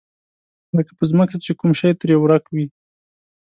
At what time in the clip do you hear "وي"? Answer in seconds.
2.55-2.65